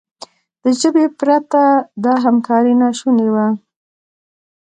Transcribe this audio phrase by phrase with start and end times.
[0.61, 1.61] له ژبې پرته
[2.03, 3.47] دا همکاري ناشونې وه.